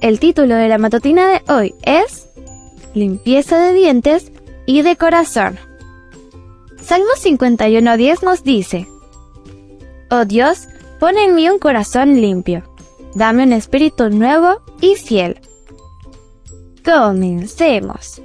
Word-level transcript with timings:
El 0.00 0.20
título 0.20 0.54
de 0.54 0.68
la 0.68 0.78
matutina 0.78 1.28
de 1.28 1.52
hoy 1.52 1.74
es 1.82 2.28
Limpieza 2.94 3.58
de 3.58 3.74
dientes 3.74 4.30
y 4.64 4.82
de 4.82 4.94
corazón. 4.94 5.58
Salmo 6.80 7.08
51.10 7.20 8.22
nos 8.22 8.44
dice, 8.44 8.86
Oh 10.08 10.24
Dios, 10.24 10.68
pon 11.00 11.18
en 11.18 11.34
mí 11.34 11.50
un 11.50 11.58
corazón 11.58 12.20
limpio, 12.20 12.62
dame 13.16 13.42
un 13.42 13.52
espíritu 13.52 14.08
nuevo 14.08 14.62
y 14.80 14.94
fiel. 14.94 15.40
Comencemos. 16.84 18.22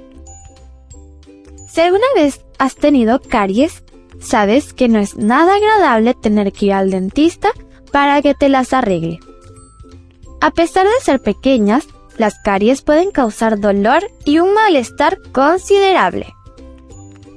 Si 1.68 1.80
alguna 1.80 2.06
vez 2.14 2.44
has 2.58 2.76
tenido 2.76 3.20
caries, 3.20 3.82
sabes 4.20 4.72
que 4.72 4.86
no 4.86 5.00
es 5.00 5.16
nada 5.16 5.56
agradable 5.56 6.14
tener 6.14 6.52
que 6.52 6.66
ir 6.66 6.72
al 6.72 6.92
dentista 6.92 7.50
para 7.90 8.22
que 8.22 8.34
te 8.34 8.48
las 8.48 8.72
arregle. 8.72 9.18
A 10.44 10.50
pesar 10.50 10.84
de 10.84 11.02
ser 11.02 11.22
pequeñas, 11.22 11.86
las 12.18 12.34
caries 12.38 12.82
pueden 12.82 13.12
causar 13.12 13.60
dolor 13.60 14.02
y 14.26 14.40
un 14.40 14.52
malestar 14.52 15.18
considerable. 15.32 16.34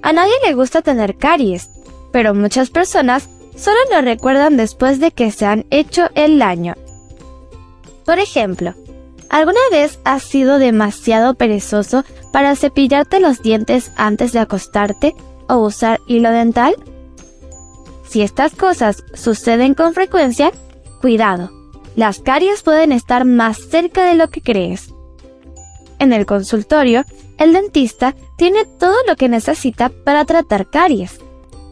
A 0.01 0.11
nadie 0.11 0.33
le 0.45 0.53
gusta 0.53 0.81
tener 0.81 1.15
caries, 1.15 1.69
pero 2.11 2.33
muchas 2.33 2.69
personas 2.69 3.29
solo 3.55 3.77
lo 3.93 4.01
recuerdan 4.01 4.57
después 4.57 4.99
de 4.99 5.11
que 5.11 5.31
se 5.31 5.45
han 5.45 5.65
hecho 5.69 6.09
el 6.15 6.37
daño. 6.37 6.75
Por 8.03 8.19
ejemplo, 8.19 8.73
¿alguna 9.29 9.61
vez 9.71 9.99
has 10.03 10.23
sido 10.23 10.59
demasiado 10.59 11.33
perezoso 11.35 12.03
para 12.33 12.57
cepillarte 12.57 13.21
los 13.21 13.41
dientes 13.41 13.93
antes 13.95 14.33
de 14.33 14.39
acostarte 14.39 15.15
o 15.47 15.55
usar 15.59 16.01
hilo 16.07 16.29
dental? 16.31 16.75
Si 18.05 18.21
estas 18.21 18.53
cosas 18.53 19.05
suceden 19.13 19.75
con 19.75 19.93
frecuencia, 19.93 20.51
cuidado 20.99 21.56
las 21.97 22.19
caries 22.19 22.61
pueden 22.61 22.91
estar 22.91 23.25
más 23.25 23.57
cerca 23.57 24.05
de 24.05 24.13
lo 24.13 24.29
que 24.29 24.39
crees. 24.39 24.93
En 25.97 26.13
el 26.13 26.27
consultorio, 26.27 27.03
el 27.39 27.53
dentista 27.53 28.13
tiene 28.37 28.65
todo 28.65 28.95
lo 29.07 29.15
que 29.15 29.27
necesita 29.27 29.89
para 30.05 30.23
tratar 30.23 30.69
caries. 30.69 31.19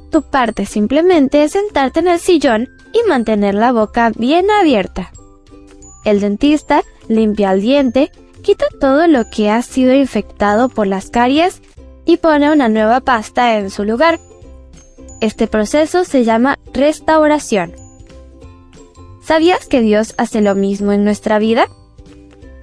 Tu 0.09 0.23
parte 0.23 0.65
simplemente 0.65 1.43
es 1.43 1.51
sentarte 1.51 1.99
en 1.99 2.07
el 2.07 2.19
sillón 2.19 2.69
y 2.91 3.07
mantener 3.07 3.53
la 3.53 3.71
boca 3.71 4.11
bien 4.17 4.49
abierta. 4.49 5.11
El 6.05 6.21
dentista 6.21 6.81
limpia 7.07 7.51
el 7.51 7.61
diente, 7.61 8.11
quita 8.41 8.65
todo 8.81 9.05
lo 9.05 9.29
que 9.29 9.51
ha 9.51 9.61
sido 9.61 9.93
infectado 9.93 10.69
por 10.69 10.87
las 10.87 11.11
caries 11.11 11.61
y 12.03 12.17
pone 12.17 12.51
una 12.51 12.67
nueva 12.67 12.99
pasta 12.99 13.59
en 13.59 13.69
su 13.69 13.83
lugar. 13.83 14.19
Este 15.21 15.45
proceso 15.45 16.03
se 16.03 16.23
llama 16.23 16.57
restauración. 16.73 17.84
¿Sabías 19.25 19.65
que 19.65 19.81
Dios 19.81 20.13
hace 20.19 20.41
lo 20.41 20.53
mismo 20.53 20.91
en 20.91 21.03
nuestra 21.03 21.39
vida? 21.39 21.67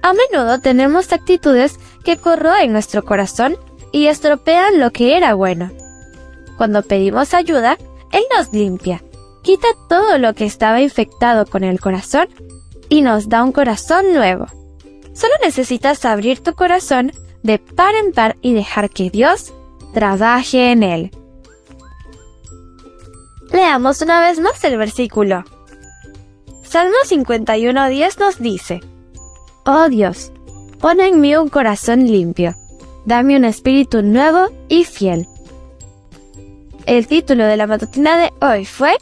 A 0.01 0.13
menudo 0.13 0.61
tenemos 0.61 1.11
actitudes 1.11 1.77
que 2.05 2.15
corroen 2.15 2.71
nuestro 2.71 3.03
corazón 3.03 3.57
y 3.91 4.07
estropean 4.07 4.79
lo 4.79 4.91
que 4.91 5.17
era 5.17 5.33
bueno. 5.33 5.71
Cuando 6.57 6.81
pedimos 6.81 7.33
ayuda, 7.33 7.77
Él 8.13 8.23
nos 8.37 8.53
limpia, 8.53 9.03
quita 9.41 9.67
todo 9.89 10.17
lo 10.17 10.33
que 10.35 10.45
estaba 10.45 10.79
infectado 10.79 11.45
con 11.45 11.65
el 11.65 11.81
corazón 11.81 12.29
y 12.87 13.01
nos 13.01 13.27
da 13.27 13.43
un 13.43 13.51
corazón 13.51 14.13
nuevo. 14.13 14.45
Solo 15.13 15.33
necesitas 15.43 16.05
abrir 16.05 16.39
tu 16.39 16.53
corazón 16.53 17.11
de 17.41 17.59
par 17.59 17.93
en 17.95 18.13
par 18.13 18.37
y 18.41 18.53
dejar 18.53 18.89
que 18.89 19.09
Dios 19.09 19.53
trabaje 19.93 20.71
en 20.71 20.83
él. 20.83 21.11
Leamos 23.51 24.01
una 24.01 24.21
vez 24.21 24.39
más 24.39 24.63
el 24.63 24.77
versículo. 24.77 25.43
Salmo 26.73 26.95
51.10 27.07 28.19
nos 28.19 28.39
dice, 28.39 28.81
Oh 29.63 29.89
Dios, 29.89 30.31
pon 30.79 31.01
en 31.01 31.21
mí 31.21 31.35
un 31.35 31.47
corazón 31.47 32.07
limpio, 32.07 32.55
dame 33.05 33.37
un 33.37 33.45
espíritu 33.45 34.01
nuevo 34.01 34.47
y 34.69 34.83
fiel. 34.83 35.27
El 36.87 37.05
título 37.05 37.45
de 37.45 37.57
la 37.57 37.67
matutina 37.67 38.17
de 38.17 38.33
hoy 38.41 38.65
fue 38.65 38.95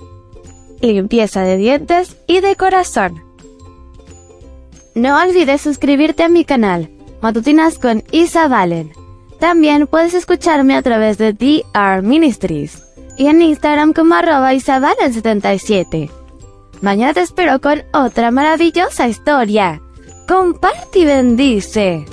Limpieza 0.82 1.44
de 1.44 1.56
dientes 1.56 2.18
y 2.28 2.42
de 2.42 2.58
corazón. 2.58 3.24
No 4.94 5.18
olvides 5.24 5.62
suscribirte 5.62 6.24
a 6.24 6.28
mi 6.28 6.44
canal, 6.44 6.90
Matutinas 7.22 7.80
con 7.80 8.03
Isa 8.12 8.50
Valen. 8.50 8.92
También 9.40 9.88
puedes 9.88 10.14
escucharme 10.14 10.76
a 10.76 10.82
través 10.82 11.18
de 11.18 11.32
DR 11.32 12.02
Ministries 12.02 12.84
y 13.18 13.28
en 13.28 13.42
Instagram 13.42 13.94
como 13.94 14.16
arroba 14.16 14.53
isavalen77. 14.53 16.21
Mañana 16.81 17.14
te 17.14 17.22
espero 17.22 17.62
con 17.62 17.84
otra 17.94 18.31
maravillosa 18.31 19.08
historia. 19.08 19.81
Comparte 20.28 21.00
y 21.00 21.06
bendice. 21.06 22.06